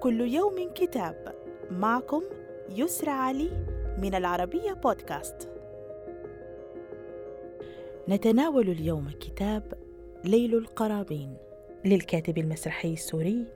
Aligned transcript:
كل 0.00 0.20
يوم 0.20 0.70
كتاب. 0.74 1.34
معكم 1.70 2.22
يسرى 2.70 3.10
علي 3.10 3.50
من 3.98 4.14
العربية 4.14 4.72
بودكاست. 4.72 5.48
نتناول 8.08 8.68
اليوم 8.68 9.10
كتاب 9.20 9.62
ليل 10.24 10.54
القرابين 10.54 11.36
للكاتب 11.84 12.38
المسرحي 12.38 12.92
السوري 12.92 13.46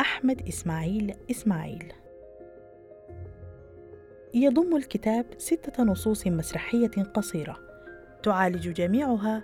أحمد 0.00 0.48
إسماعيل 0.48 1.14
إسماعيل. 1.30 1.92
يضم 4.34 4.76
الكتاب 4.76 5.26
ستة 5.38 5.82
نصوص 5.82 6.26
مسرحية 6.26 7.02
قصيرة 7.14 7.58
تعالج 8.22 8.72
جميعها 8.72 9.42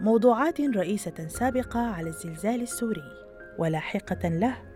موضوعات 0.00 0.60
رئيسة 0.60 1.28
سابقة 1.28 1.80
على 1.80 2.08
الزلزال 2.08 2.62
السوري 2.62 3.12
ولاحقة 3.58 4.28
له 4.28 4.69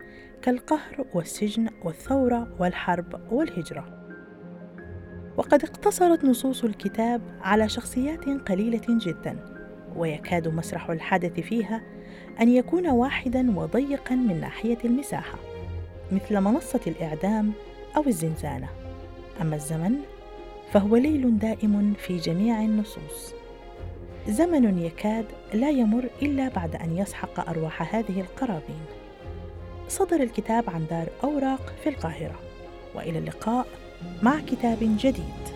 كالقهر 0.45 1.05
والسجن 1.13 1.69
والثورة 1.83 2.55
والحرب 2.59 3.31
والهجرة. 3.31 3.85
وقد 5.37 5.63
اقتصرت 5.63 6.25
نصوص 6.25 6.63
الكتاب 6.63 7.21
على 7.41 7.69
شخصيات 7.69 8.25
قليلة 8.25 8.81
جدا، 8.89 9.37
ويكاد 9.95 10.47
مسرح 10.47 10.89
الحدث 10.89 11.39
فيها 11.39 11.81
أن 12.41 12.49
يكون 12.49 12.87
واحدا 12.87 13.59
وضيقا 13.59 14.15
من 14.15 14.41
ناحية 14.41 14.77
المساحة، 14.85 15.37
مثل 16.11 16.39
منصة 16.39 16.81
الإعدام 16.87 17.51
أو 17.97 18.03
الزنزانة. 18.07 18.69
أما 19.41 19.55
الزمن 19.55 19.95
فهو 20.71 20.95
ليل 20.95 21.39
دائم 21.39 21.93
في 21.97 22.17
جميع 22.17 22.61
النصوص. 22.61 23.33
زمن 24.27 24.79
يكاد 24.79 25.25
لا 25.53 25.69
يمر 25.69 26.09
إلا 26.21 26.49
بعد 26.49 26.75
أن 26.75 26.97
يسحق 26.97 27.49
أرواح 27.49 27.95
هذه 27.95 28.21
القرابين. 28.21 29.04
صدر 29.89 30.23
الكتاب 30.23 30.69
عن 30.69 30.85
دار 30.89 31.09
أوراق 31.23 31.73
في 31.83 31.89
القاهرة. 31.89 32.39
وإلى 32.95 33.19
اللقاء 33.19 33.67
مع 34.23 34.39
كتاب 34.39 34.77
جديد. 34.81 35.54